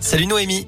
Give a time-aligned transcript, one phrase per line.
[0.00, 0.66] Salut Noémie.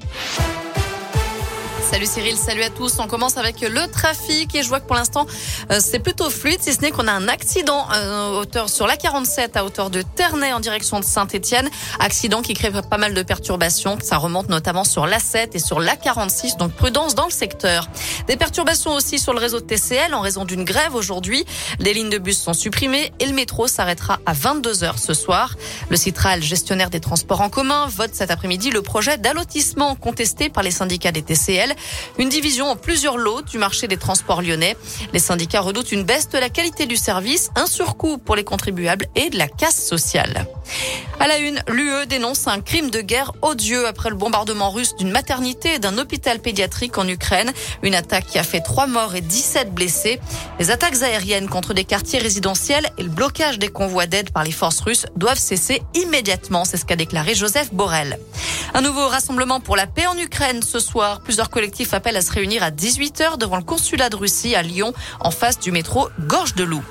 [1.91, 2.97] Salut Cyril, salut à tous.
[2.99, 5.27] On commence avec le trafic et je vois que pour l'instant
[5.71, 8.97] euh, c'est plutôt fluide, si ce n'est qu'on a un accident euh, hauteur sur la
[8.97, 11.69] 47 à hauteur de Ternay en direction de Saint-Étienne.
[11.99, 13.97] Accident qui crée pas mal de perturbations.
[14.01, 17.87] Ça remonte notamment sur l'A7 et sur l'A46, donc prudence dans le secteur.
[18.27, 21.45] Des perturbations aussi sur le réseau de TCL en raison d'une grève aujourd'hui.
[21.79, 25.55] Les lignes de bus sont supprimées et le métro s'arrêtera à 22h ce soir.
[25.89, 30.63] Le Citral, gestionnaire des transports en commun, vote cet après-midi le projet d'allotissement contesté par
[30.63, 31.74] les syndicats des TCL.
[32.17, 34.75] Une division en plusieurs lots du marché des transports lyonnais.
[35.13, 39.07] Les syndicats redoutent une baisse de la qualité du service, un surcoût pour les contribuables
[39.15, 40.47] et de la casse sociale.
[41.19, 45.11] À la une, l'UE dénonce un crime de guerre odieux après le bombardement russe d'une
[45.11, 47.51] maternité et d'un hôpital pédiatrique en Ukraine.
[47.83, 50.19] Une attaque qui a fait trois morts et 17 blessés.
[50.59, 54.51] Les attaques aériennes contre des quartiers résidentiels et le blocage des convois d'aide par les
[54.51, 56.65] forces russes doivent cesser immédiatement.
[56.65, 58.19] C'est ce qu'a déclaré Joseph Borrell.
[58.73, 61.21] Un nouveau rassemblement pour la paix en Ukraine ce soir.
[61.21, 64.93] Plusieurs collectifs appellent à se réunir à 18h devant le consulat de Russie à Lyon
[65.19, 66.83] en face du métro Gorge de Loup.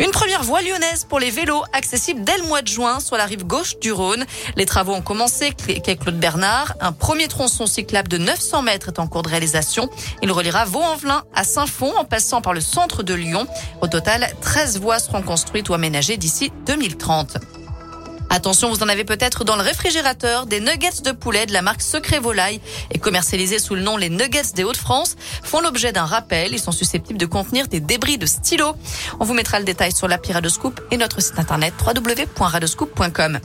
[0.00, 3.26] Une première voie lyonnaise pour les vélos accessible dès le mois de juin sur la
[3.26, 4.24] rive gauche du Rhône.
[4.56, 6.74] Les travaux ont commencé avec Claude Bernard.
[6.80, 9.88] Un premier tronçon cyclable de 900 mètres est en cours de réalisation.
[10.20, 13.46] Il reliera Vaux-en-Velin à Saint-Fond en passant par le centre de Lyon.
[13.82, 17.38] Au total, 13 voies seront construites ou aménagées d'ici 2030.
[18.30, 21.82] Attention, vous en avez peut-être dans le réfrigérateur des nuggets de poulet de la marque
[21.82, 26.52] Secret Volaille et commercialisés sous le nom les Nuggets des Hauts-de-France font l'objet d'un rappel.
[26.52, 28.74] Ils sont susceptibles de contenir des débris de stylo.
[29.20, 33.38] On vous mettra le détail sur l'appli Radoscoop et notre site internet www.radoscoop.com.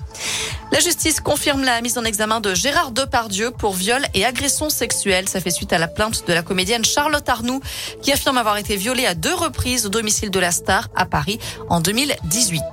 [0.72, 5.28] La justice confirme la mise en examen de Gérard Depardieu pour viol et agression sexuelle.
[5.28, 7.62] Ça fait suite à la plainte de la comédienne Charlotte Arnoux
[8.02, 11.40] qui affirme avoir été violée à deux reprises au domicile de la star à Paris
[11.70, 12.64] en 2018.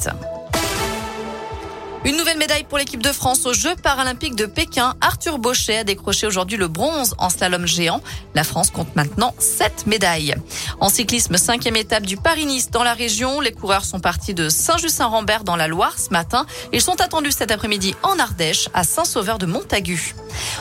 [2.07, 4.95] Une nouvelle médaille pour l'équipe de France aux Jeux paralympiques de Pékin.
[5.01, 8.01] Arthur Bauchet a décroché aujourd'hui le bronze en slalom géant.
[8.37, 10.37] La France compte maintenant sept médailles.
[10.79, 13.41] En cyclisme, cinquième étape du Paris-Nice dans la région.
[13.41, 16.47] Les coureurs sont partis de Saint-Just-Saint-Rambert dans la Loire ce matin.
[16.73, 20.15] Ils sont attendus cet après-midi en Ardèche à Saint-Sauveur de Montagu.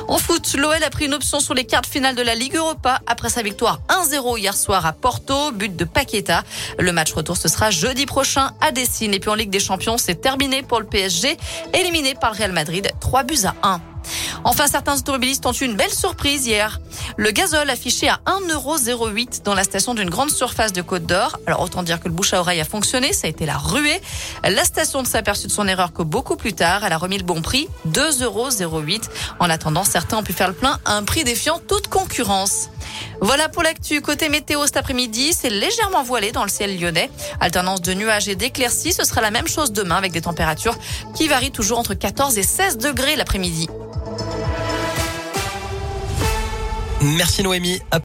[0.07, 3.01] En foot, l'OL a pris une option sur les cartes finales de la Ligue Europa
[3.05, 6.43] après sa victoire 1-0 hier soir à Porto, but de Paqueta.
[6.79, 9.13] Le match retour ce sera jeudi prochain à Dessine.
[9.13, 11.34] Et puis en Ligue des Champions, c'est terminé pour le PSG,
[11.73, 13.81] éliminé par le Real Madrid 3 buts à 1.
[14.43, 16.79] Enfin, certains automobilistes ont eu une belle surprise hier.
[17.17, 21.37] Le gazole affiché à 1,08€ dans la station d'une grande surface de Côte d'Or.
[21.47, 24.01] Alors autant dire que le bouche à oreille a fonctionné, ça a été la ruée.
[24.43, 26.85] La station ne s'est aperçue de son erreur que beaucoup plus tard.
[26.85, 29.05] Elle a remis le bon prix, 2,08€.
[29.39, 32.69] En attendant, certains ont pu faire le plein à un prix défiant toute concurrence.
[33.21, 34.01] Voilà pour l'actu.
[34.01, 37.09] Côté météo cet après-midi, c'est légèrement voilé dans le ciel lyonnais.
[37.39, 38.93] Alternance de nuages et d'éclaircies.
[38.93, 40.77] Ce sera la même chose demain avec des températures
[41.15, 43.67] qui varient toujours entre 14 et 16 degrés l'après-midi.
[47.01, 47.81] Merci Noémie.